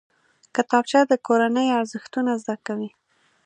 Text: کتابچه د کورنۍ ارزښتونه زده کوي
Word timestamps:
کتابچه 0.55 0.99
د 1.11 1.13
کورنۍ 1.27 1.67
ارزښتونه 1.79 2.31
زده 2.41 2.55
کوي 2.67 2.89